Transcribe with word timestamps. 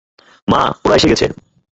মা, 0.47 0.61
ওরা 0.85 0.95
এসে 0.95 1.07
গেছে। 1.11 1.25